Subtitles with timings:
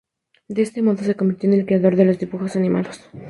[0.47, 3.07] De este modo se convirtió en el creador de los dibujos animados.